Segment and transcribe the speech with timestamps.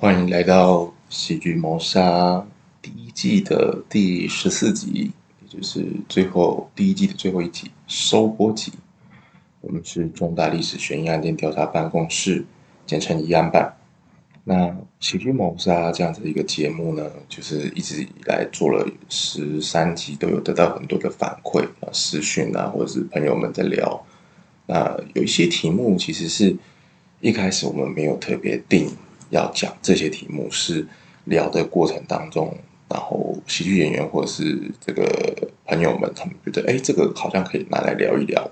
[0.00, 2.00] 欢迎来到《喜剧谋杀》
[2.80, 5.10] 第一季的第十四集，
[5.42, 8.70] 也就是最后第一季的最后一集收播集。
[9.60, 12.44] 我们是重大历史悬疑案件调查办公室，
[12.86, 13.74] 简称疑案办。
[14.44, 14.54] 那
[15.00, 24.06] 《喜剧谋杀》这样子的一个节目呢，就是一直以来做了十三集，都有得到很多的反馈啊、私讯啊，或者是朋友们在聊。
[24.66, 26.56] 那有一些题目其实是
[27.20, 28.88] 一开始我们没有特别定。
[29.30, 30.86] 要讲这些题目是
[31.24, 32.56] 聊的过程当中，
[32.88, 35.06] 然后喜剧演员或者是这个
[35.66, 38.50] 朋友们，他们觉得哎，这个好像可以拿来聊一聊，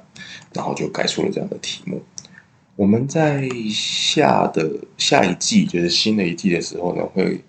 [0.53, 2.03] 然后就改出了这样的题目。
[2.77, 7.41] 我们在下的下一季，就是新的一季的时候呢，会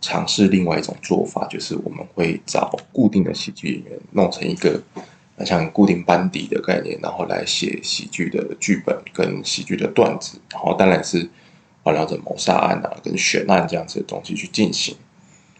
[0.00, 4.82] 尝试另外一种做法，就是我们会找固定的喜剧演员，弄成一个
[5.44, 11.28] 像固定班底的概念，然后来写喜剧的剧本跟喜剧的段子，然后当然是。
[11.84, 14.94] 围绕着谋杀案啊，跟悬案这样子的东西去进行，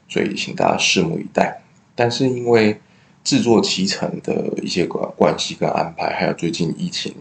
[0.08, 1.62] 所以请大家拭目以待。
[1.94, 2.78] 但是因为
[3.24, 7.14] 制作期程的一些关关系跟安排，还有最近疫情，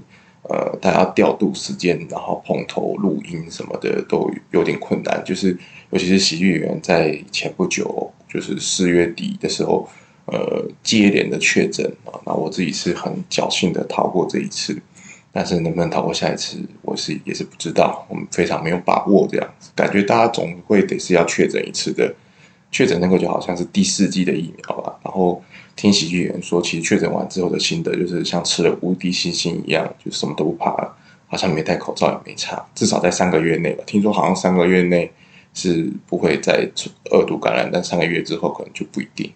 [0.43, 5.21] 呃，大家调度时间，然后碰头录音什么的都有点困难。
[5.25, 5.57] 就是
[5.89, 9.89] 尤其是喜剧演员在前不久，就是四月底的时候，
[10.25, 14.81] 呃，接连的确诊啊，那我自己是很侥幸的逃过这一次。
[15.31, 22.11] 但是能不能逃过下一次，我是也是不知道，我们非常没有把握这样子，感觉大家总会得是要确诊一次的，
[22.71, 24.99] 确诊那个就好像是第四季的疫苗吧。
[25.03, 25.39] 然后
[25.75, 33.83] 听喜剧演员说，其实确诊完之后的心得就是像吃了无敌星星一样，就什么都不怕了，好像没戴口罩也没差，至少在三个月内吧。
[33.85, 35.11] 听说好像三个月内
[35.53, 36.67] 是不会再
[37.11, 39.31] 二度感染，但三个月之后可能就不一定。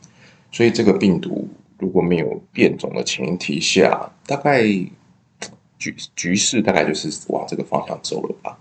[0.52, 4.66] 所以这个病毒如果没有变种的前提下，大概。
[5.92, 8.58] 局局势大概就是往这个方向走了吧，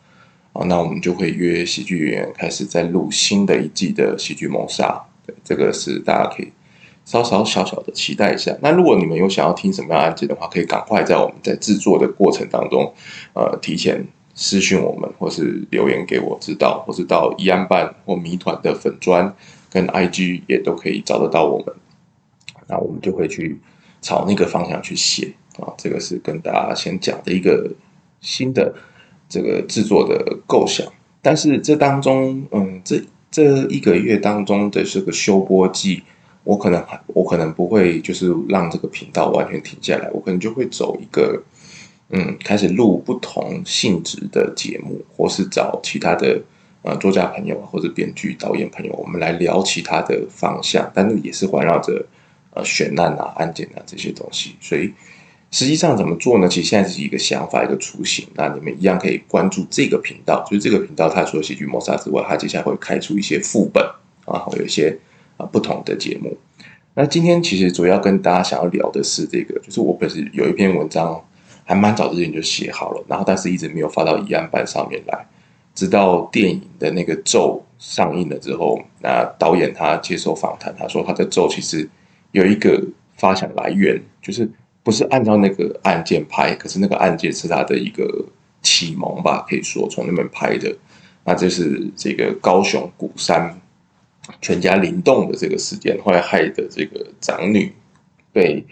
[0.52, 6.50] 啊，那我们就会约喜剧演员开始在录新的一季的喜剧谋杀，对，这个是大家可以
[7.04, 8.56] 稍稍小小的期待一下。
[8.60, 12.92] 那如果你们有想要听什么样案件的话，可以赶快在我们在制作的过程当中，
[13.34, 19.34] 呃，提前私讯我们，或是留言给我知道，或是到疑案办或谜团的粉专
[19.70, 21.74] 跟 IG 也都可以找得到我们，
[22.68, 23.60] 那我们就会去
[24.00, 25.32] 朝那个方向去写。
[25.58, 27.70] 啊，这个是跟大家先讲的一个
[28.20, 28.74] 新的
[29.28, 30.86] 这个制作的构想，
[31.20, 36.02] 但是这当中，嗯，这这一个月当中的这个休播季，
[36.44, 41.42] 我可能我可能不会就是让这个频道完全停下来，我可能就会走一个，
[42.10, 46.40] 嗯，开始录不同性质的节目，或是找其他的
[46.82, 52.04] 呃作家朋友或者编剧导演朋友，我们来聊其他的方向，但是也是环绕着
[52.54, 54.92] 呃悬案啊、案件啊这些东西，所以。
[55.52, 56.48] 实际上怎么做呢？
[56.48, 58.26] 其实现在是一个想法，一个雏形。
[58.34, 63.84] 那你们一样可以关注这个频道，就是这个频道，它除了喜剧谋杀之外，它接下来会开出一些副本
[64.24, 64.98] 啊，会有一些
[65.36, 66.34] 啊不同的节目。
[66.94, 71.22] 那今天其实主要跟大家想要聊的是这个，就是我本身有一篇文章
[71.64, 75.26] 还蛮早之前就写好了，然后但是一直没有发到疑案办上面来。
[75.74, 81.86] 直到电影的那个咒上映了之后，那导演他接受访谈，他说他的咒其实
[82.30, 82.82] 有一个
[83.18, 84.50] 发想来源，就是。
[84.84, 88.26] 不是按照那个案件拍，可是那个案件是他的一个
[88.62, 90.76] 启蒙吧，可以说从那边拍的。
[91.24, 93.60] 那这是这个高雄鼓山
[94.40, 97.72] 全家灵动的这个事件，后来害的这个长女
[98.32, 98.64] 被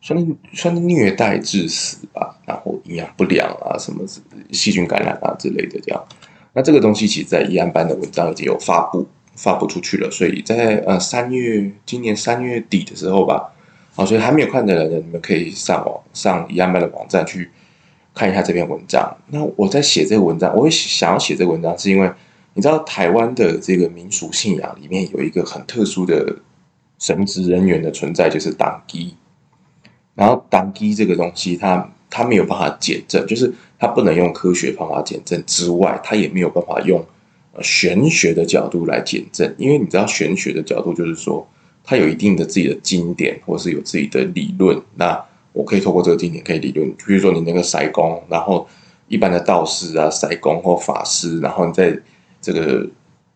[0.00, 4.02] 算算虐待致死吧，然后营养不良啊，什么
[4.50, 6.02] 细菌感染啊之类的这样。
[6.54, 9.06] 那这个东西其实在疑案班的文章已经有发布
[9.36, 13.52] 发布出去了，所以在呃三月今年三月底的时候吧。
[14.00, 17.50] 好，所以还没有看的人呢，你们可以上网上疑案办的网站去
[18.14, 19.14] 看一下这篇文章。
[19.26, 22.10] 那我在写这个文章，我会想要写这个文章，是因为
[22.54, 26.34] 你知道台湾的这个民俗信仰里面有一个很特殊的
[26.98, 29.12] 神职人员的存在，就是当乩。
[30.14, 37.04] 然后当乩这个东西它，它没有办法检证，就是它不能用科学方法检证之外，它也没有办法用
[37.60, 41.46] 玄学的角度来检证，因为你知道玄学的角度就是说。
[41.84, 44.80] 它有一定的自己的经典，或是有自己的理论。
[44.94, 45.20] 那
[45.52, 48.66] 我可以透过这个经典可以理论，比如说你那个塞公，然后
[49.08, 51.98] 一般的道士啊、塞公或法师，然后你在
[52.40, 52.86] 这个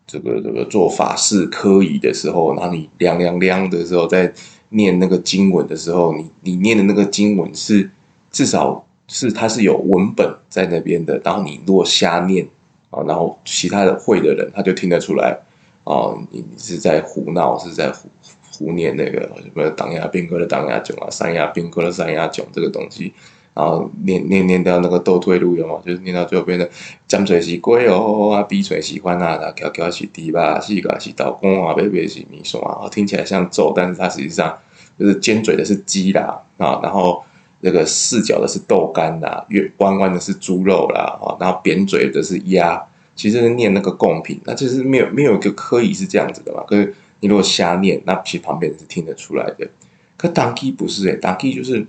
[0.07, 4.31] 这个这个做法事科仪的时候，然后你凉凉凉的时候，在
[4.69, 7.89] 念那个经文的时候，你你念的那个经文是
[8.31, 12.47] 至少是它是有文本在那边的，然后你如果瞎念
[12.89, 15.37] 啊，然后其他的会的人他就听得出来。
[15.83, 18.09] 哦，你你是在胡闹，是在胡
[18.51, 23.13] 胡念那个什么当压兵哥的当压囧啊，三压兵哥的三压囧这个东西，
[23.53, 25.81] 然后念念念到那个倒退路有吗？
[25.85, 26.67] 就是念到最后变成
[27.07, 34.57] 尖嘴是龟哦啊，鼻嘴是欢啊，翘翘是猪吧，细个是刀工啊，尾尾是米线啊，听起来像咒，但是它实际上
[34.97, 37.23] 就是尖嘴的是鸡啦啊，然后
[37.61, 42.81] 那个四角的是豆干啦，月弯弯的是猪肉啦啊，然后扁嘴的是鸭，
[43.15, 46.93] 其实是念那个贡品，那其实没有没有一个科仪是这样子的嘛，可是
[47.25, 49.67] 你如果瞎念，那其实旁边人是听得出来的。
[50.15, 51.83] 可当地不是诶、当地就是。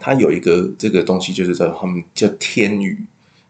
[0.00, 3.04] 它有一个这个东西，就是叫他们叫天语，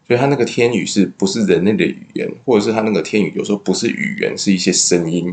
[0.07, 5.31] 所以它那个天语是不是人类的语言，或者是它那个天语有时候不是语言，是一些声音，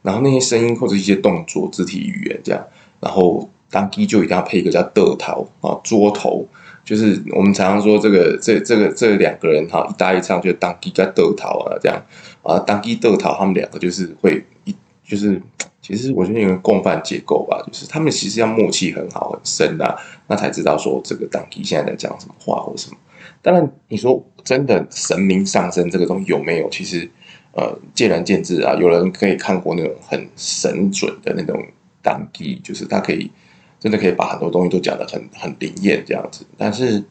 [0.00, 2.64] 然后那些声音或者一些动作、肢体语言这样，
[2.98, 6.48] 然后当地就一定要配一个叫豆头啊桌头，
[6.82, 12.02] 就是我们常常说这个这这个这两个人哈一搭一唱就当地跟豆头啊这样
[12.42, 14.74] 啊当地豆头他们两个就是会一
[15.04, 15.40] 就是。
[15.86, 19.98] 其实我觉得有个共犯结构吧，就是他们其实要默契很好很深的，
[20.28, 22.96] 那才知道说这个当地现在在讲什么话或者什么。
[23.42, 26.70] 当然，你说真的神明上身这个东西有没有？
[26.70, 27.06] 其实
[27.52, 28.72] 呃见仁见智啊。
[28.80, 31.62] 有人可以看过那种很神准的那种
[32.00, 33.30] 当地，就是他可以
[33.78, 36.46] 真的可以把很多东西都讲得很很灵验这样子。
[36.56, 37.04] 但是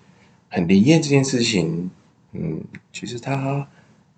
[0.50, 1.92] 很灵验这件事情，
[2.32, 2.60] 嗯，
[2.92, 3.68] 其实它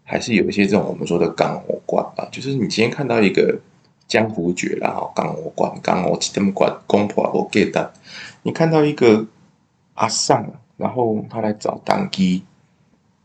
[0.06, 3.60] 还是有一些这种我们说的港火观吧，就是你今天看到一个。
[4.08, 6.72] 江湖绝啦，哈，港我管，港我怎么管？
[6.86, 7.92] 公婆我给的。
[8.44, 9.26] 你看到一个
[9.96, 10.46] 阿桑，
[10.78, 12.44] 然后他来找当机，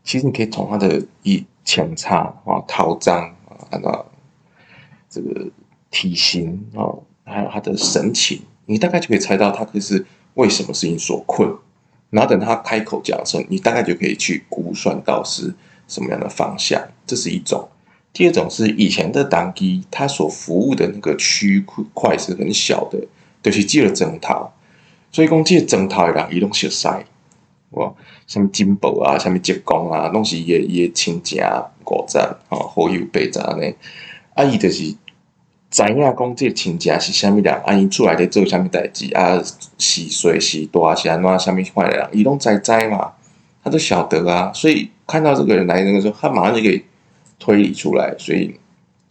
[0.03, 4.03] 其实你可以从他的一前叉啊、桃章啊，看到
[5.07, 5.51] 这个
[5.91, 6.89] 体型啊，
[7.25, 11.47] 还有他的神情，你大概就可以猜到他可是为什么事情所困。
[12.09, 15.53] 然后等他开口讲的时候，你大概就可以去估算到是
[15.91, 16.81] 什么样的方向。
[17.05, 17.67] 这是一种。
[18.13, 22.99] 第二种是以前的当机，它所服务的那个区块是很小的，
[23.41, 24.49] 就是这个钟头，
[25.11, 26.87] 所以讲这个钟头的人伊拢熟悉，
[27.69, 27.93] 哇，
[28.27, 31.39] 什么金宝啊，什么职工啊，拢是伊伊亲戚
[31.85, 33.73] 古早啊，好友伯仔呢，
[34.33, 34.93] 啊，伊就是
[35.69, 39.41] 知影讲这个亲戚是啥物人，啊，伊出来咧做啥物代志啊，
[39.77, 43.13] 是岁是大是安怎啥物款的人，伊拢知知嘛，
[43.63, 46.83] 他都晓得啊，所以看到这个人来那个时候，他马上就可以。
[47.43, 48.55] 推理出来，所以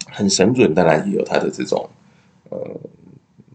[0.07, 1.91] 很神准，当然也有他的这种
[2.49, 2.57] 呃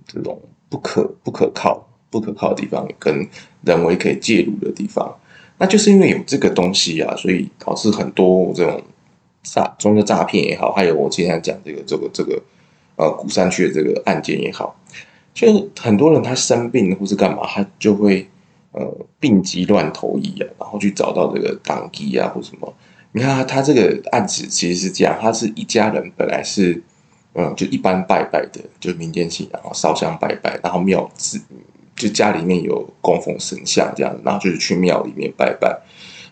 [0.05, 0.37] 这种
[0.67, 3.25] 不可不可靠、不可靠的地方，跟
[3.63, 5.15] 人为可以介入的地方。
[5.59, 8.83] 那就是因为有这个东西啊，所以导致很多这种
[9.43, 12.37] 诈中的诈骗也好，还有我今天讲这个这个这个
[12.97, 14.77] 呃鼓山区的这个案件也好，
[15.33, 15.47] 就
[15.79, 18.27] 很多人他生病或是干嘛，他就会
[18.75, 22.73] 呃病急乱投医啊，然后去找到这个党机啊或什么。
[23.13, 26.83] 你看他，他这个案子其实是这样，他是一家人，本来是，
[27.33, 31.39] 嗯，就一般拜拜的，就民间信仰，然后烧香拜拜，然后庙子
[31.95, 35.79] 就家里面有供奉神像这样，然后就是去庙里面拜拜。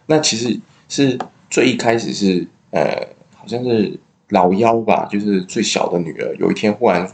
[0.07, 1.17] 那其实是
[1.49, 3.97] 最一开始是，呃，好像是
[4.29, 7.09] 老幺吧，就是最小的女儿，有一天忽然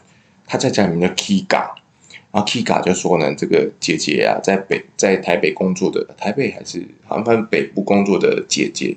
[0.47, 1.75] 她在家里面的 Kika，
[2.31, 8.95] 然后 Kika 就说呢，这个姐姐啊，在北在台北工作的，台北还是好像反正北部工作的姐姐。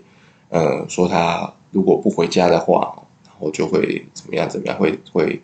[0.51, 2.95] 嗯，说她如果不回家的话，
[3.25, 5.41] 然后就会怎么样怎么样，会会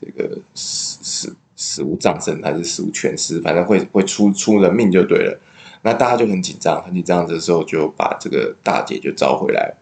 [0.00, 5.40] 这个死死死无葬身还是死无全尸，反正会会出出人命就对了。
[5.82, 9.72] 那大家就很紧张，很紧张的时候就把这个大姐就招回来。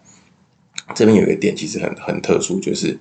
[0.93, 2.97] 这边有一个点其实很很特殊，就是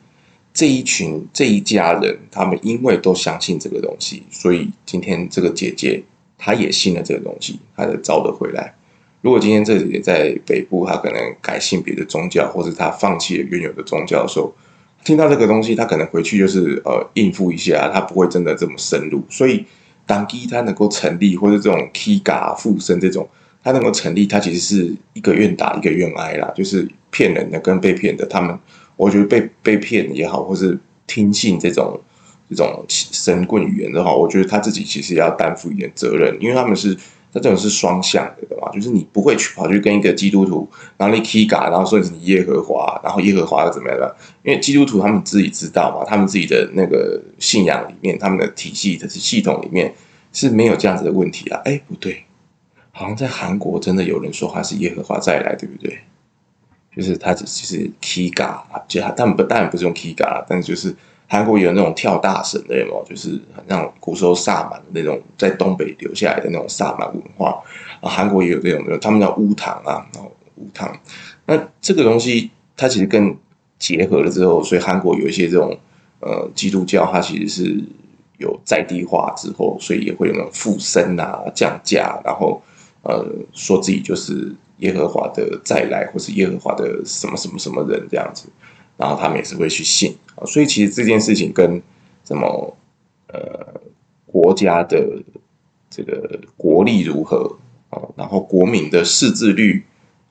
[0.56, 6.02] 这一群这一家人，他们因为都相信这个东西，所以今天这个姐姐
[6.38, 8.74] 她也信了这个东西，她就招了回来。
[9.20, 14.50] 如果今天这姐在北部，她可能改信别的宗教，或者她放弃了原有的宗教的时候，
[15.04, 19.22] 听到这个东西，她可能回去就是呃应付一下，她不会真的这么深入。
[19.28, 19.62] 所以
[20.06, 23.28] 当机他能够成立，或者这种 Kiga 附身这种，
[23.62, 28.58] 她能够成立，她其实是一个愿打一个愿挨啦，就是骗人的跟被骗的，他们
[28.96, 32.00] 我觉得被被骗也好，或是听信这种
[32.50, 36.96] 这种神棍语言的话，我觉得他自己其实要担负一点责任，因为他们是。
[37.32, 38.70] 他这种是双向的，对吧？
[38.72, 44.16] 就是你不会去跑去跟一个基督徒，然后你 Kiga，然后说你耶和华，然后耶和华又怎么样的？
[44.42, 49.92] 因为基督徒他们自己知道嘛，他们自己的那个信仰里面，他们的体系的系统里面
[50.32, 51.60] 是没有这样子的问题啊。
[51.66, 52.24] 哎，不对，
[52.90, 55.98] 好像在韩国真的有人说他是耶和华再来，对不对？
[56.96, 60.96] 就是它只是 Kiga，就他他们不当然不是用 Kiga，但是就是。
[61.28, 63.04] 韩国有那种跳大神的，有没有？
[63.04, 67.60] 就是很像古时候萨满那种，在东北留下来的那种萨满文化。
[68.00, 70.96] 啊，韩国也有这种，他们叫巫堂啊，然后巫堂。
[71.46, 73.36] 那这个东西它其实更
[73.76, 75.76] 结合了之后，所以韩国有一些这种
[76.20, 77.84] 呃基督教，它其实是
[78.38, 82.62] 有在地化之后，所以也会有那种附身啊、降价，然后
[83.02, 88.48] 呃说自己就是耶和华的再来，或是耶和华的什么什么什么人这样子，
[88.96, 90.44] 然后他们也是会去信啊。
[90.44, 91.82] 所以其实这件事情跟
[92.24, 92.76] 什么
[93.28, 93.80] 呃
[94.26, 95.22] 国家的
[95.88, 97.56] 这个国力如何
[97.90, 99.82] 啊，然后国民的识字率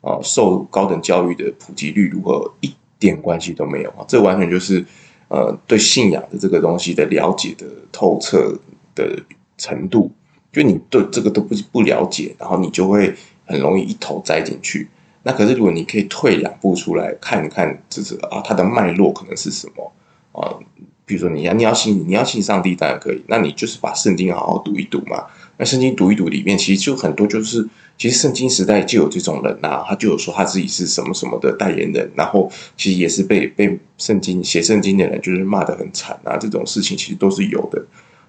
[0.02, 4.06] 啊，受高等教育的普及率如何，一点关系都没有啊。
[4.08, 4.86] 这完全就是
[5.28, 8.56] 呃对信仰的这个东西的了解的透彻
[8.94, 9.18] 的
[9.58, 10.12] 程度。
[10.52, 13.14] 就你对这个都不不了解，然后你就会
[13.46, 14.88] 很容易一头栽进去。
[15.24, 19.92] 那可是如果你可以退两步出来看一看，就是啊，它的脉络可能是什么
[20.32, 20.54] 啊？
[21.08, 25.26] 比如说你要你要信你要信上帝当然可以，那你就是把圣经好好读一读嘛。
[25.58, 37.84] 那圣经读一读里面其实就很多，就是其实圣经时代就有这种人啊，他就有说他自己是什么什么的代言人，然后其实也是被被圣经写圣经的人就是骂得很惨啊，这种事情其实都是有的。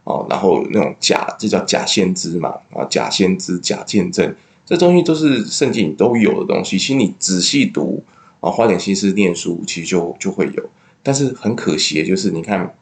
[0.04, 2.50] 哦，然后那种假，这叫假先知嘛？
[2.73, 4.32] 啊，假先知、假见证，
[4.66, 6.76] 这东西都是圣经都有的东西。
[6.76, 8.02] 其实你仔细读
[8.40, 10.70] 啊，花点心思念书，其实就就会有。
[11.02, 12.75] 但是很可惜就是，你看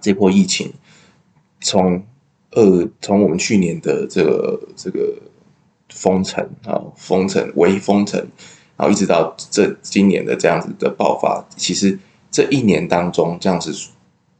[0.00, 0.72] 这波疫情，
[1.60, 2.04] 从
[2.52, 5.14] 二从我们去年的这个这个
[5.88, 8.20] 封城啊，封城、微封城，
[8.76, 11.98] 然后一直到这今年的这样子的爆发，其实
[12.30, 13.74] 这一年当中这样子。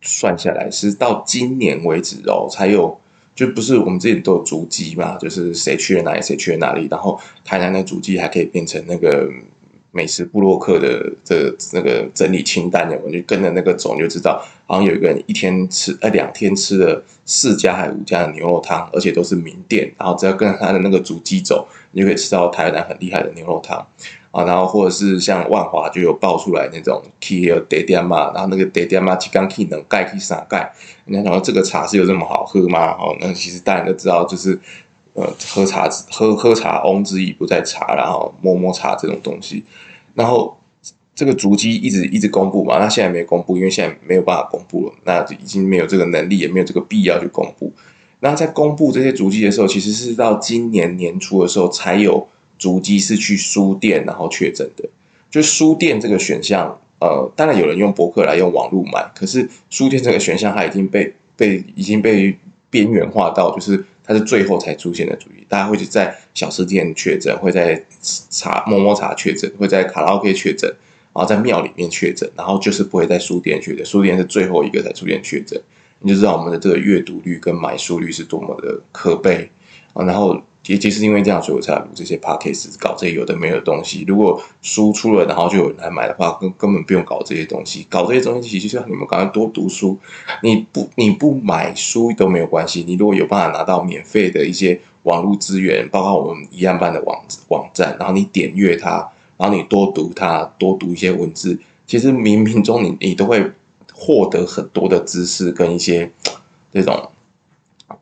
[0.02, 3.00] 算下来是到今年为止哦，才有
[3.36, 9.30] 就不是我们之前都有足迹嘛，就是谁去了哪里，谁去了哪里，然后台南的足迹还可以变成那个
[9.92, 23.86] 美食部落客的这那个整理清单的，我就跟着那个走，你就知道好像有一个人一天吃呃两天吃了四家还是五家的牛肉汤，而且都是名店，然后只要跟着他的那个足迹走，你就可以吃到台南很厉害的牛肉汤。
[24.36, 30.70] 啊，然后或者是像万华就有爆出来那种 key 和 d a d a 嘛，然后那个 d a d a 嘛，几缸 key 能盖可以啥盖？
[31.06, 32.90] 你看，然后这个茶是有这么好喝吗？
[32.98, 34.60] 哦，那其实大家都知道，就是
[35.14, 39.64] 呃，喝茶喝喝茶翁之意不在茶，然后摸摸茶这种东西。
[40.12, 40.54] 然后
[41.14, 47.72] 这个足迹一直一直公布嘛，那现在没公布，因为现在没有办法公布了，那就已经没有这个能力，也没有这个必要去公布。
[48.20, 52.28] 那在公布这些足迹的时候，其实是到今年年初的时候才有。
[52.58, 54.88] 足迹是去书店然后确诊的，
[55.30, 62.34] 就书店这个选项，呃，当然有人用博客来用网络买，可是书店这个选项它已经被被已经被
[62.70, 67.84] 边缘化到，就是它是最后才出现的足迹，大家会去在小吃店确诊，会在
[68.30, 70.68] 茶摸摸茶确诊，会在卡拉 OK 确诊，
[71.12, 75.60] 然后在庙里面确诊，然后就是不会在书店确诊，书店是最后一个才出现确诊，
[76.00, 79.50] 你就知道我们的这个阅读率跟买书率是多么的可悲。
[79.92, 80.40] 啊，然后。
[80.66, 84.04] 也其实因为这样，所以我才录这些 podcast，搞这些有的没有的东西。
[84.08, 87.86] 如果书出了，然后就有人来买的话，根根本不用搞这些东西。
[87.88, 89.96] 搞这些东西，其实就像你们刚才多读书，
[90.42, 92.84] 你不你不买书都没有关系。
[92.86, 103.52] 你如果有办法拿到免费的一些网络资源，包括我们一样办的网网站，然后你点阅它，然后你多读它，多读一些文字，其实冥冥中你你都会
[103.92, 106.10] 获得很多的知识跟一些
[106.72, 107.10] 这种。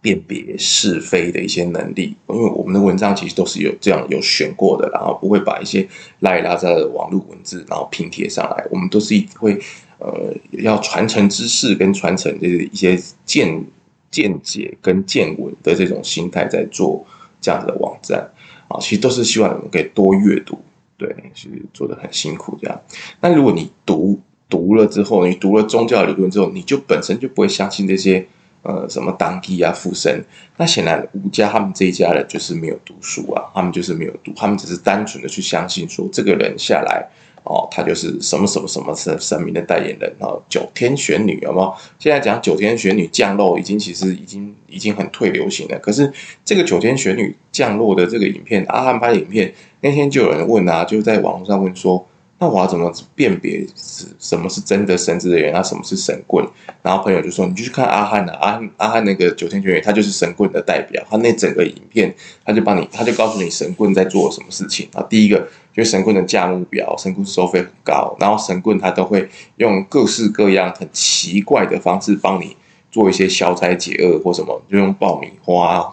[0.05, 5.89] 辨别是非的一些能力，因为我们的文章其实都是有这样有选过的，然后不会把一些
[6.21, 8.67] 拉里拉杂的网络文字然后拼贴上来。
[8.71, 9.59] 我们都是会
[9.99, 13.65] 呃要传承知识跟传承这一些见
[14.11, 17.03] 见解跟见闻的这种心态在做
[17.41, 18.31] 这样子的网站
[18.69, 20.61] 啊，其实都是希望你们可以多阅读，
[20.99, 22.79] 对，其实做的很辛苦这样。
[23.23, 24.21] 那如果你读
[24.51, 28.27] 读了之后，你读了宗教理论之后，你就本身就不会相信这些。
[28.65, 30.25] 呃，什么当地啊，附身？
[30.57, 37.07] 那显然吴家他们这一家人就是没有读书啊，他们就是没有读，他们只是单纯的去相信说这个人下来
[37.45, 41.75] 哦，他就是什么什么什么神神明的代言人啊，九天玄女有没有？
[41.99, 45.79] 现在讲九天玄女降落，已经其实已经已经很退流行了。
[45.79, 46.11] 可是
[46.43, 49.53] 这个九天玄女降落的这个影片，阿汉拍的影片，
[49.83, 52.07] 那天就有人问啊，就在网络上问说。
[52.37, 55.53] 那我要怎么辨别是什么是真的神职人员？
[55.53, 56.45] 那什么是神棍？
[56.83, 61.03] 然后朋友就说：“你就去看阿汉啊，阿汉阿汉那个九天玄女，他就是神棍的代表。
[61.09, 62.13] 他那整个影片，
[62.45, 64.89] 他就帮你，他就告诉你神棍在做什么事情。
[64.93, 69.27] 啊，第一个就是神棍的价目表，神棍收费很高，然后神棍他都会
[69.57, 72.57] 用各式各样很奇怪的方式帮你
[72.91, 75.91] 做一些消灾解厄或什么，就用爆米花，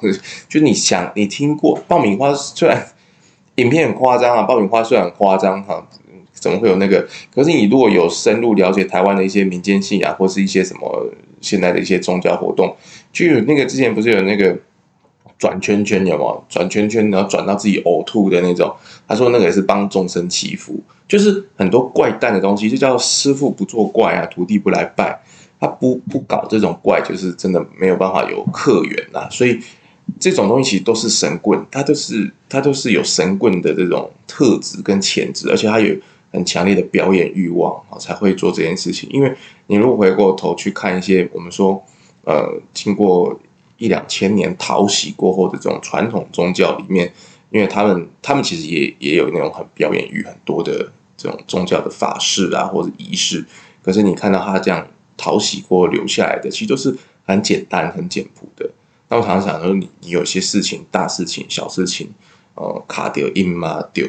[0.49, 2.83] 就你想你听过爆米花，虽然
[3.55, 5.87] 影片很夸张啊，爆米花虽然很夸张哈。”
[6.41, 7.07] 怎么会有那个？
[7.33, 12.75] 可是你如果有深入了解台湾的一些民间信仰，或是一些什么现在的一些宗教活动，
[13.13, 14.57] 就有那个之前不是有那个
[15.37, 16.41] 转圈圈有吗？
[16.49, 18.75] 转圈圈然后转到自己呕吐的那种，
[19.07, 25.19] 他说那个也是帮众生祈福，就是很多怪诞的东西，就叫师父不作怪啊，徒弟不来拜，
[25.59, 29.27] 他不不搞这种怪，就是真的没有办法有客源呐。
[29.29, 29.59] 所以
[30.19, 35.95] 这种东西其实都是神棍，它都是它都是有神棍的这种特质跟潜质，而且它有
[36.31, 39.09] 很强烈的表演欲望啊，才会做这件事情。
[39.11, 39.33] 因为
[39.67, 41.83] 你如果回过头去看一些我们说，
[42.23, 43.39] 呃，经过
[43.77, 47.11] 一两千年淘洗过后的这种传统宗教里面，
[47.49, 53.45] 因为他们他们其实也也有那种很表演欲很多的这种宗教的法事啊或者仪式，
[53.81, 56.95] 可是你看到他这样淘洗过留下来的，其实都是
[57.25, 58.69] 很简单很简朴的。
[59.09, 62.09] 那我常常想说，你你有些事情，大事情、小事情，
[62.55, 64.07] 呃，卡掉印嘛掉，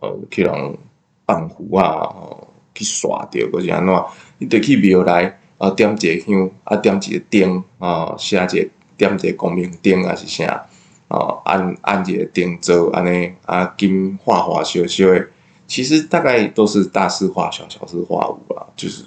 [0.00, 0.78] 呃，去人
[1.26, 4.04] 放壶啊，哦，去刷掉，或者安怎，
[4.38, 10.66] 你得去庙来啊，点一个香，啊，点一个灯啊，写一个点一个光明灯啊，是啥？
[11.08, 15.28] 啊，按按一个灯做安尼啊，金花花小小的，
[15.66, 19.04] 其实大概都是大事化小，小事化无啊，就是。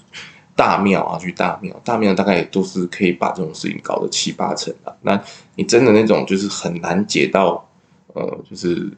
[0.58, 4.98] 大庙啊，去大庙，大庙大概也都是可以把这种事情搞得七八成的。
[5.04, 5.22] 那
[5.54, 7.64] 你真的那种就是很难解到，
[8.16, 8.92] 呃，就是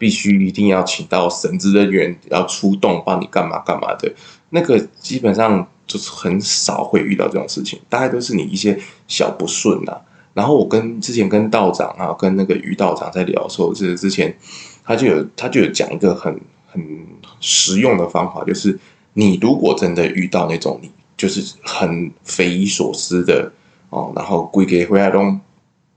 [0.00, 4.12] 必须一定要请到神职人员要出动帮你干嘛干嘛的，
[4.48, 8.76] 那个基本上就是很少会遇到这种事情，大概都是你一些
[9.06, 10.00] 小不顺啊。
[10.34, 14.34] 然后我跟之前跟道长啊，跟那个于道长在聊的时候，就是之前
[14.82, 17.06] 他就有他就有讲一个很很
[17.38, 18.76] 实用的方法，就是。
[19.12, 23.52] 你如果真的遇到那种你就是很匪夷所思的
[23.90, 25.38] 哦，然后鬼给回来拢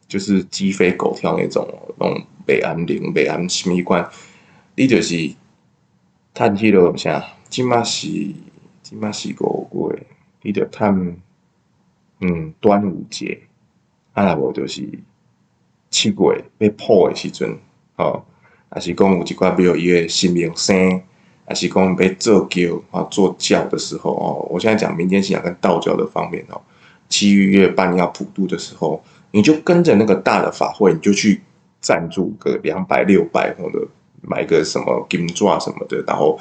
[0.08, 1.66] 就是鸡飞狗跳那种，
[2.00, 4.10] 那种北安灵、北安神秘观，
[4.76, 5.32] 你就是
[6.34, 7.24] 叹气了啥？
[7.50, 8.08] 今嘛是
[8.82, 10.04] 今嘛是五月，
[10.42, 11.18] 你就叹
[12.20, 13.42] 嗯端午节，
[14.14, 14.88] 啊那无就是
[15.90, 17.58] 七月要破的时阵，
[17.98, 18.24] 哦，
[18.70, 21.02] 还是讲有一寡比如伊个新明生。
[21.46, 26.62] 还是讲被做教啊，做教的时候哦，我现在讲民间信仰跟道教的方面哦，
[27.10, 31.42] 七月半要普渡的时候，你就跟着那个大的法会，你就去
[31.84, 33.88] 赞助个两百六百或者
[34.22, 36.40] 买个什么金钻什么的，然后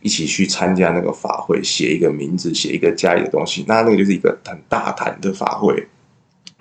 [0.00, 5.88] 一起去参加那个法会，写一个名字，写一个家里的东西，那那个就是一个很大坛的法会，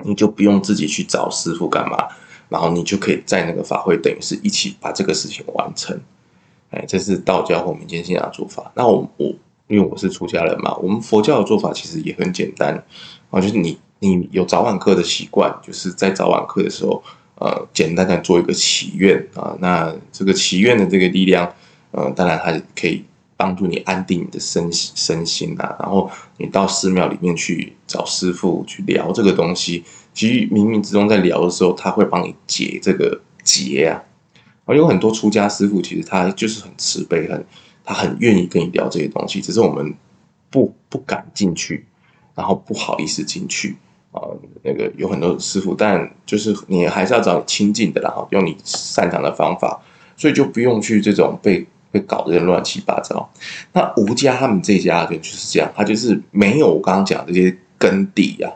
[0.04, 2.08] 你就不用自己去找师傅干嘛，
[2.50, 5.97] 然后你就可以在那个法会，等于是一起把这个事情完成。
[6.71, 8.71] 哎，这是道教或民间信仰做法。
[8.76, 9.28] 那我我
[9.67, 12.84] 因为我是出家人嘛，我们佛教的做法其实也很简单
[13.30, 17.04] 啊，就是你你有早晚课的习惯，就是在早晚课的时候，
[17.38, 19.56] 呃，简单的做一个祈愿啊。
[19.60, 21.54] 那这个祈愿的这个力量，
[21.91, 23.04] 呃，当然它可以
[23.36, 25.76] 帮助你安定你的身身心啊。
[25.80, 34.02] 然后你到寺庙里面去找师傅去聊这个东西，其实冥冥之中在聊的时候，他会帮你解这个结啊。
[34.63, 37.45] 而有很多出家师傅，其实他就是很慈悲，很
[37.84, 39.93] 他很愿意跟你聊这些东西，只是我们
[40.50, 41.86] 不不敢进去，
[42.34, 43.76] 然后不好意思进去
[44.15, 44.32] 啊。
[44.63, 49.80] 那个有很多师傅，但就是你还是要找你亲近的，然后用你擅长的方法，
[50.17, 53.30] 所以就不用去这种被被搞得乱七八糟。
[53.73, 58.51] 那吴家他们这家人就是这样，他就是没有我刚刚讲这些根底呀，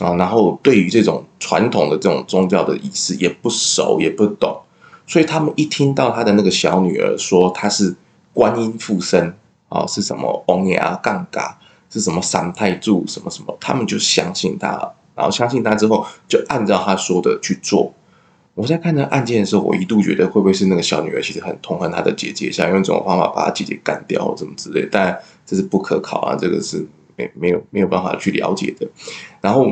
[0.00, 4.60] 啊，然后对于这种传统的这种宗教的仪式也不熟，也不懂。
[5.06, 7.96] 所以他们一听到他的那个小女儿说她是
[8.34, 9.34] 观音附身
[9.70, 11.58] 啊，是什么王爷啊、杠嘎，
[11.90, 14.68] 是什么三太柱什么什么，他们就相信他，
[15.14, 17.92] 然后相信他之后就按照他说的去做。
[18.54, 28.86] 我在看这个案件的时候，我一度觉得会不会是那个小女儿其实很痛恨她的姐姐，想用这种方法把她姐姐干掉或什么之类，但这是不可考啊，这个是没没有没有办法去了解的。
[29.40, 29.70] 然后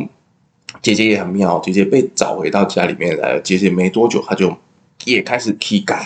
[0.83, 4.57] 姐姐也很妙，姐姐被找回到家里面来了，姐姐没多久她就。
[5.05, 6.05] 也开始起乩，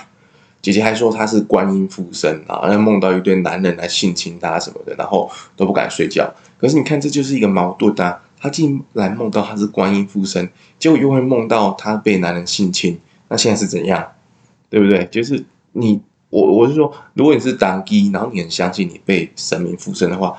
[0.62, 6.32] 姐姐还说她是观音附身啊，然后梦到一堆男人来性侵她什么的，然后都不敢睡觉。
[6.56, 8.22] 可是你看，这就是一个矛盾啊！
[8.38, 10.48] 她竟然梦到她是观音附身，
[10.78, 12.96] 结果又会梦到她被男人性侵，
[13.28, 14.06] 那现在是怎样？
[14.70, 15.04] 对不对？
[15.10, 20.38] 就是你我我是说，如果你是当机，然后你很相信你被神明附身的话，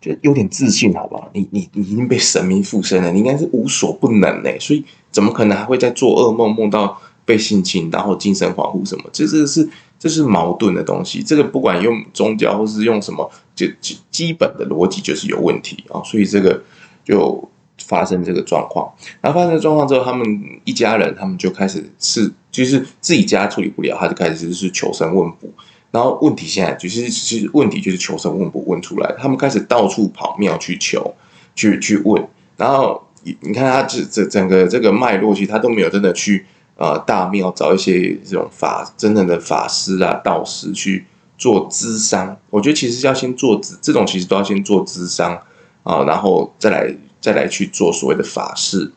[0.00, 1.30] 就有点自信好不好？
[1.32, 7.00] 你你你已经被神明附身了，你应该是无所不能呢，所以怎么可能还会在做噩梦梦到？
[7.28, 11.22] 被性侵，然后精神恍惚什么，这这是这是矛盾的东西。
[11.22, 16.00] 这个不管用宗教或是用什么，就基基本的逻辑就是有问题啊。
[16.02, 16.58] 所以这个
[17.04, 17.46] 就
[17.82, 18.90] 发生这个状况。
[19.20, 20.24] 然后发生状况之后，他们
[20.64, 25.52] 一家人他们就开始是就是自己家处理不了，他就开始是求神问卜。
[25.90, 31.14] 然后问题现在就是其实问题就是求神问卜问出来，他们开始到处跑庙去求，
[31.54, 32.26] 去去问。
[32.56, 36.46] 然后你看他这这整个这个脉络，其实他都没有真的去。
[36.78, 41.04] 呃，大庙找一些这种法真正的法师啊、道士去
[41.36, 45.42] 做咨商，我觉得其实要先做咨，这种其实都要先做咨商
[45.82, 48.92] 啊，然后再来再来去做所谓的法事。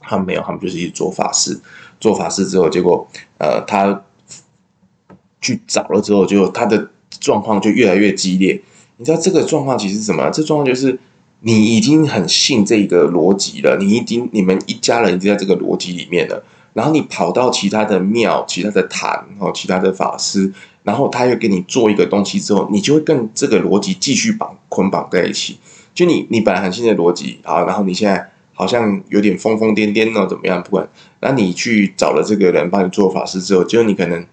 [0.00, 1.60] 他们没有，他们就是一做法事，
[2.00, 3.06] 做法事之后，结果
[3.36, 4.02] 呃，他
[5.42, 6.88] 去找了之后，就他的
[7.20, 8.62] 状况就越来越激烈。
[8.96, 10.30] 你知道这个状况其实是什么？
[10.30, 10.98] 这状况就是
[11.40, 16.42] 你已经很信这个逻辑了，你已经你们一家人已经在这个逻辑里面了。
[16.72, 20.52] 然后你跑到其他的庙、其他的坛、哦，其他的法师，
[20.82, 25.58] 然后他又给你做一个东西之后，你就会跟这个逻辑继续绑捆绑在一起。
[25.92, 30.62] 就你你本来很信的逻辑啊，然后你现在好像有点疯疯癫癫的怎么样？
[30.62, 30.88] 不管，
[31.20, 34.24] 那你去找了这个人帮你做法事之后，就你可能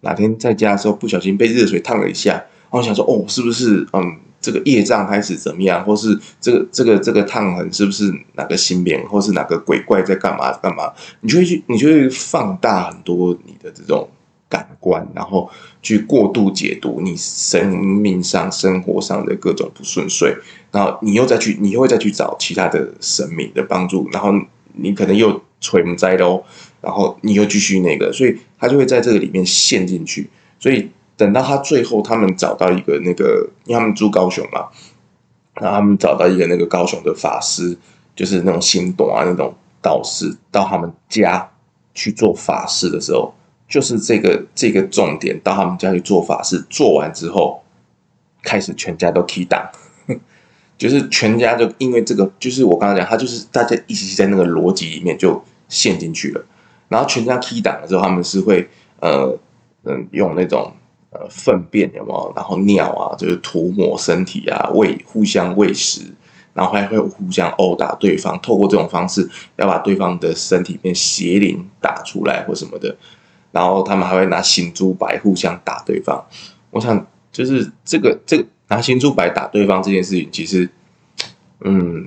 [0.00, 4.16] 哪天在家的时候不小心被热水烫了一下，然后想说哦，是不是嗯？
[4.48, 10.90] 这个业障开始怎么样，或是这个这个这个烫痕是不是哪个心病，或是哪个鬼怪在干嘛干嘛？
[11.20, 14.08] 你就会去，你就会放大很多你的这种
[14.48, 15.50] 感官，然后
[15.82, 20.34] 去过度解读你生命上、生活上的各种不顺遂，
[20.72, 24.32] 然后你又再去，你又会再去找其他的神明的帮助，然后
[24.72, 26.42] 你可能又存在喽，
[26.80, 30.88] 然后你又继续那个，所以他就会在这个里面陷进去，所以。
[31.18, 34.68] 等到他最后，他们找到一个那个，因为他们住高雄嘛，
[35.54, 37.76] 然后他们找到一个那个高雄的法师，
[38.14, 39.52] 就是那种心懂啊那种
[39.82, 41.50] 道士，到他们家
[41.92, 43.34] 去做法事的时候，
[43.68, 47.64] 就是这个这个重点，到他们家去做法事，做完之后，
[48.44, 49.68] 开始全家都踢档，
[50.78, 56.44] 就是全家就因为这个，就是我刚刚讲，他就是大家一起在那个逻辑里面就陷进去了，
[56.88, 58.68] 然后全家踢档了之后，他们是会
[59.00, 59.36] 呃
[59.82, 60.72] 嗯用那种。
[61.10, 62.30] 呃，粪便有没有？
[62.36, 66.02] 然后尿啊，就是涂抹身体啊，喂互相喂食，
[66.52, 68.38] 然后还会互相殴打对方。
[68.42, 72.94] 透过这种方式，要把对方的身体变邪灵打出来或什么的。
[73.52, 76.22] 然后他们还会拿行珠白互相打对方。
[76.70, 80.68] 我想，就是这个这个拿行珠白打对方这件事情，其实，
[81.60, 82.06] 嗯，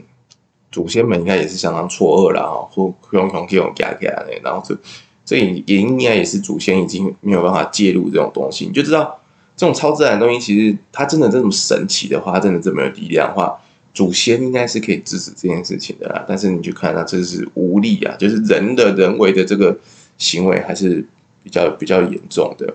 [0.71, 4.77] 祖先们应该也是相当错愕了啊，或用用这种夹夹的，然后就。
[5.23, 9.19] 所以也应该也是祖先已经没有办法介入这种东西，你就知道
[9.55, 13.57] 这种超自然的东西，其实它真的这么神奇的话，它真的这么有力量的话，
[13.93, 16.25] 祖先应该是可以制止这件事情的啦。
[16.27, 19.77] 但是你去看它这是无力啊，就是人的人为的这个
[20.17, 21.05] 行为还是
[21.43, 22.73] 比较比较严重的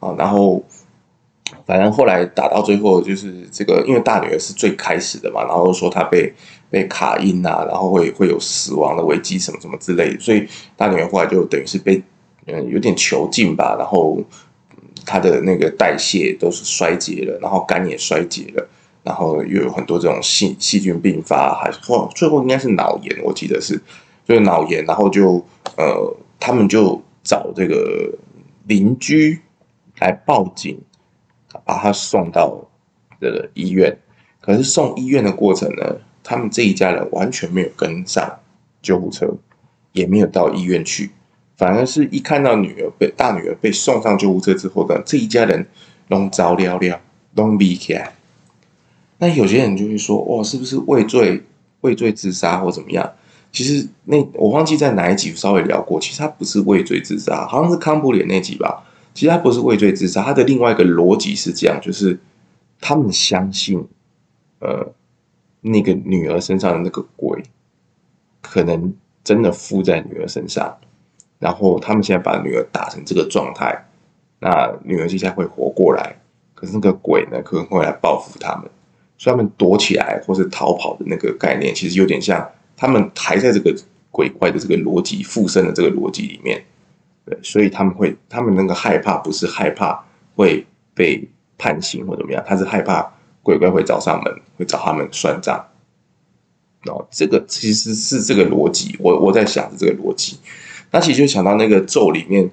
[0.00, 0.14] 啊。
[0.18, 0.62] 然后
[1.64, 6.34] 反正后来打到最后，就是这个因为大女儿是最开始的嘛，然后说她被。
[6.74, 10.44] 被卡阴啊，然后会会有死亡的危机什么什么之类的，所以
[10.76, 12.02] 大女儿后来就等于是被
[12.46, 14.20] 嗯有点囚禁吧，然后
[15.06, 18.68] 她的那个代谢都是衰竭了，然后肝也衰竭了，
[19.04, 23.80] 然后又有很多这种细细菌并发，还后最后应该是脑炎，我记得是
[24.26, 25.40] 就是脑炎，然后就
[25.76, 28.12] 呃他们就找这个
[28.66, 29.38] 邻居
[30.00, 30.76] 来报警，
[31.64, 32.68] 把他送到
[33.20, 33.96] 这个医院，
[34.40, 35.96] 可是送医院的过程呢？
[36.24, 38.40] 他们这一家人完全没有跟上
[38.80, 39.28] 救护车，
[39.92, 41.10] 也没有到医院去，
[41.58, 45.66] 反而是一看到女儿被大女儿被送上救护车之后呢，这一家人
[46.08, 47.00] 拢着了了，
[47.34, 48.14] 拢离开来。
[49.18, 51.42] 那有些人就会说：“哇，是不是畏罪
[51.82, 53.12] 畏罪自杀或怎么样？”
[53.52, 58.82] 其实那我忘记在哪一集稍微聊过，其实他不是畏罪自杀，好像是康普脸那集吧。
[59.12, 62.18] 其实他不是畏罪自杀，他的另外一个逻辑是这样，就是
[62.80, 63.86] 他们相信，
[64.60, 64.92] 呃。
[65.66, 67.42] 那个女儿身上的那个鬼，
[68.42, 70.76] 可能真的附在女儿身上，
[71.38, 73.86] 然后他们现在把女儿打成这个状态，
[74.40, 76.20] 那女儿接下会活过来，
[76.54, 78.70] 可是那个鬼呢，可能会来报复他们，
[79.16, 82.46] 所以他们躲起来或是逃跑的那个概念，其实有点像
[82.76, 83.74] 他们还在这个
[84.10, 86.62] 鬼怪的这个逻辑附身的这个逻辑里面，
[87.24, 90.04] 对，所以他们会，他们那个害怕不是害怕
[90.36, 93.13] 会被判刑或怎么样，他是害怕。
[93.44, 95.64] 鬼怪会找上门，会找他们算账。
[96.86, 98.96] 哦，这个其实是这个逻辑。
[98.98, 100.36] 我我在想的这个逻辑，
[100.90, 102.50] 那其实就想到那个咒里面，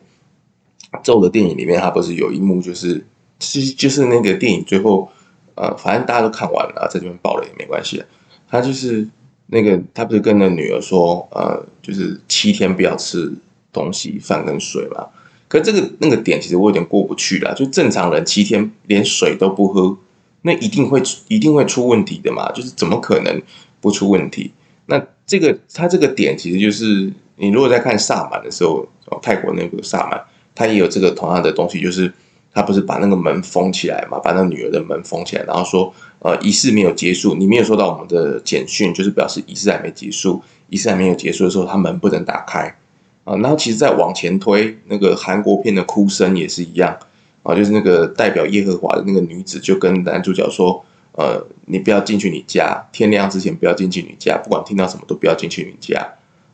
[1.03, 3.03] 咒的电影里面，它不是有一幕就是，
[3.39, 5.09] 其实就是那个电影最后，
[5.55, 8.01] 呃，反正大家都看完了，在这边爆了也没关系。
[8.47, 9.05] 他就是
[9.47, 13.33] 那个，他不是跟那女儿说，呃，就是七天不要吃
[13.73, 15.07] 东西，饭跟水嘛。
[15.49, 17.53] 可这个那个点，其实我有点过不去了。
[17.53, 19.97] 就正常人七天连水都不喝。
[20.43, 23.41] 那一定会一定会出问题的嘛，就是怎么可能
[23.79, 24.51] 不出问题？
[24.87, 28.87] 那这个他这个点其实就是你如果在看萨满的时候，
[29.21, 30.19] 泰国那个萨满，
[30.55, 32.11] 他也有这个同样的东西，就是
[32.53, 42.75] 他不是把那个门封起来嘛，把那女儿的门封起来，然后说呃仪式没有结束，你没有收到我们的简讯，就是表示仪式还没结束，仪式还没有结束的时候，他门不能打开
[43.23, 43.35] 啊。
[43.37, 46.97] 然后其实再往前推，那个韩国片的哭声也是一样。
[47.43, 55.99] 啊，就是那个代表耶和华的那个女子，就跟男主角说：“呃，你不要进去你家，天亮之前不要进去你家，不管听到什么都不要进去你家。”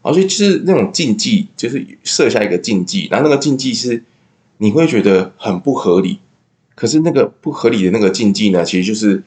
[0.01, 4.01] 啊，啊，所以就是那种禁忌，就是设下一个禁忌，然后那个禁忌是
[4.57, 6.19] 你会觉得很不合理，
[6.75, 9.21] 可是那个不合理的那个禁忌呢，其实就是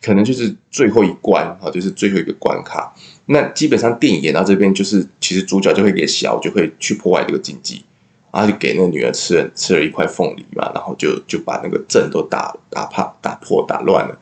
[0.00, 2.94] 可能就是最后一关啊，就是最后一个关卡。
[3.26, 7.84] 那基本上电影演到这边，就是其实主角就会给小，就会去破坏这个禁忌，
[8.32, 14.18] 然后就给那个女儿吃了吃了一块凤梨嘛，然后就就把那个阵都打打怕打破打乱了。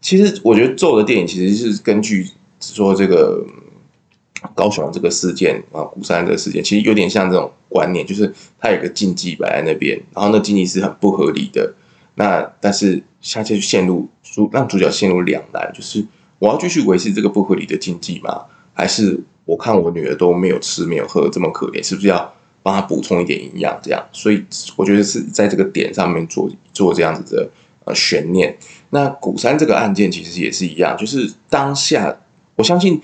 [0.00, 2.26] 其实我觉得咒的电影其实是根据
[2.60, 3.44] 说这个
[4.54, 11.74] 高雄这个事件啊，鼓山这个事件，其实有点像这种观念，就是它有个禁忌摆在那边，然后那禁忌是很不合理的。
[12.14, 16.06] 那但是下就陷入主让主角陷入两难，就是。
[16.38, 18.46] 我要继续维持这个不合理的禁忌吗？
[18.74, 23.78] 还是我看我女儿都没有吃没有喝这么可怜，是不是要帮他补充一点营养？
[23.82, 24.44] 这样，所以
[24.76, 27.50] 我觉得是在这个点上面做做这样子的
[27.84, 28.56] 呃悬念。
[28.90, 32.16] 那古山这个案件其实也是一样，就是当下
[32.56, 33.00] 我相信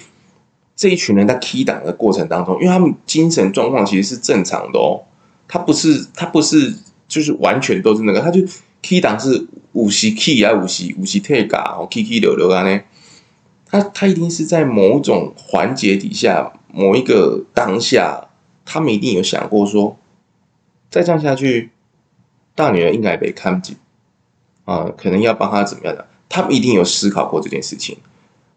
[0.76, 5.02] 这一群人在 key 档的过程当中，因为他们精神状况其实是正常的哦，
[5.48, 6.74] 他不是他不是
[7.08, 8.40] 就是完全都是那个，他就
[8.82, 12.80] key 档是五十 key 啊五十五十 take 啊，key key 流流啊呢。
[13.70, 18.27] 他他一定是在某种环节底下，某一个当下，
[18.70, 19.96] 他们一定有想过说，
[20.90, 21.70] 再这样下去，
[22.54, 23.78] 大女儿应该被看不起
[24.66, 26.06] 啊，可能要帮她怎么样的？
[26.28, 27.96] 他们一定有思考过这件事情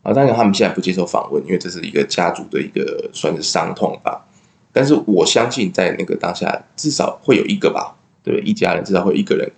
[0.03, 0.11] 啊。
[0.11, 4.27] 当然，他们现在不接受访问，因为这是一个家族的一个算是伤痛吧。
[4.73, 9.49] 但是我相信，在那个当下，至少会有一个吧，对，一家人至少会有一个人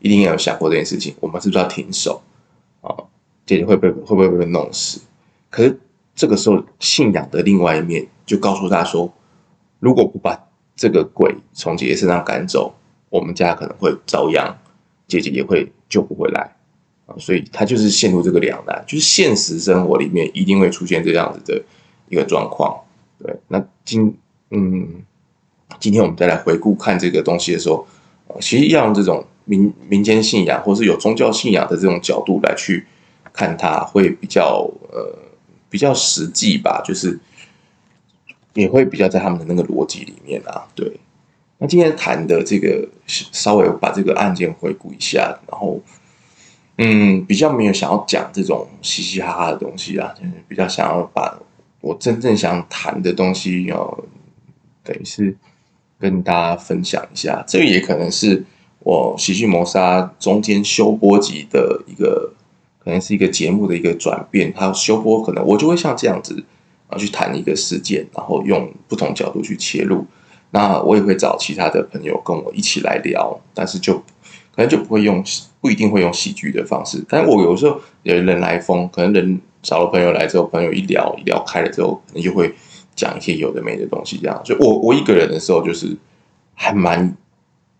[0.00, 1.14] 一定要有想过这件事情。
[1.20, 2.20] 我们是不是要停手
[2.82, 2.94] 啊？
[3.46, 5.00] 姐姐会被会不会被弄死？
[5.48, 5.80] 可是
[6.14, 9.10] 这个时候，信仰的另外一面就告诉他说
[9.82, 10.38] ：“如果不把
[10.76, 12.72] 这个鬼从姐姐身上赶走，
[13.10, 14.56] 我们家可能会遭殃，
[15.08, 16.54] 姐姐也会救不回来
[17.06, 21.60] 啊！”所以他就是陷入这个两难，就是现实生活里面一定会出现这样子的
[22.08, 22.78] 一个状况。
[23.18, 24.16] 对，那今
[24.50, 25.02] 嗯，
[25.80, 27.84] 今天我们再来回顾看这个东西的时候，
[28.40, 32.86] 其实要用这种民民间信仰或是有宗教信仰的这种角度来去。
[33.34, 35.18] 看它会比较呃
[35.70, 37.18] 比较实际吧，就是
[38.54, 40.66] 也会比较在他们的那个逻辑里面啊。
[40.74, 41.00] 对，
[41.58, 45.80] 那今天谈的这个稍微把这个案件回顾一下，然后
[46.78, 51.38] 嗯，比较没有想要讲这种嘻嘻哈哈的东西啊，就是比较想要把
[51.80, 54.04] 我真正想谈的东西要
[54.82, 55.36] 等于是
[55.98, 57.44] 跟大家分享一下。
[57.46, 58.44] 这个也可能是
[58.80, 62.32] 我喜剧谋杀中间休播集的一个。
[62.84, 66.42] 可能是一个节目的一个转变，它修播，可能我就会像这样子
[66.92, 70.06] 啊去谈一个事件，然后用不同角度去切入。
[70.50, 75.24] 那我也会找其他的朋友跟我一起来聊，但是就可能就不会用，
[75.60, 77.02] 不一定会用喜剧的方式。
[77.08, 82.54] 但我有时候有人来疯，可能人找了朋友来之后，朋友一聊一聊开了之后，可能就会
[82.94, 84.40] 讲一些有的没的东西，这样。
[84.44, 85.96] 所以我我一个人的时候，就是
[86.54, 87.16] 还蛮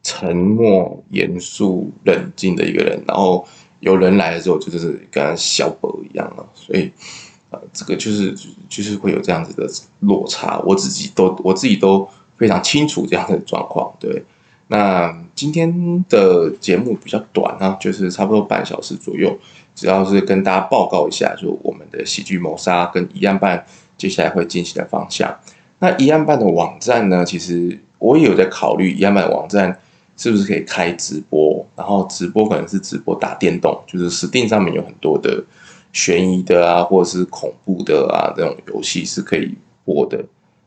[0.03, 3.47] 沉默、严肃、冷静的一个人，然后。
[3.83, 6.89] 有人来的时候，就是跟小宝一样了，所以，
[7.53, 8.35] 呃，这个就是
[8.69, 9.69] 就是会有这样子的
[10.01, 13.93] 落差，我自己都我自己都非常清楚这样的状况。
[14.01, 14.25] 对，
[14.69, 19.39] 那今天的节目比较短啊，就是差不多半小时左右，
[19.77, 23.65] 主要是跟大家报告一下，就我们的喜剧谋杀跟一案办
[23.97, 25.39] 接下来会进行的方向。
[25.79, 29.79] 那一案办的网站呢，其实我也有在考虑一案办的网站。
[30.15, 31.67] 是不是可以开直播？
[31.75, 35.43] 然后直播可能是直播打电动，就是 Steam 上面有很多的
[35.93, 40.25] 悬疑的啊，或者是恐怖的啊，这种游戏是可以播的。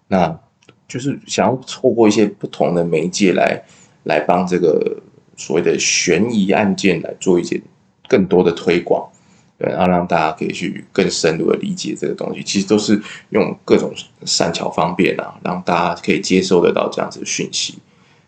[0.08, 0.40] 那
[0.88, 3.62] 就是想要透过一些不同的媒介来
[4.04, 4.98] 来帮这个
[5.36, 7.60] 所谓的悬疑案件来做一些
[8.08, 9.10] 更多的推广，
[9.58, 12.44] 对，然后让大家可以去更深入的理解这个东西。
[12.44, 13.92] 其实都是用各种
[14.26, 17.80] 善巧方便啊，让大家可以接收得到这样子的讯息。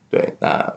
[0.09, 0.73] 对，那。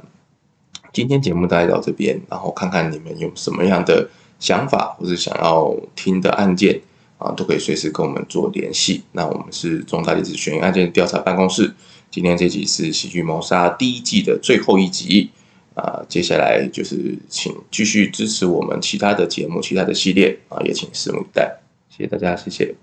[0.92, 6.81] 今天节目大概到这边，然后看看你们有什么样的想法，或者想要听的案件
[7.18, 9.03] 啊，都可以随时跟我们做联系。
[9.12, 11.72] 那我们是重大历史悬疑案件调查办公室，
[12.11, 15.31] 今天这集是喜剧谋杀第一季的最后一集
[15.74, 21.61] 啊，接下来就是请继续支持我们其他的节目、其他的系列啊，也请拭目以待。
[21.88, 22.74] 谢谢大家，谢谢。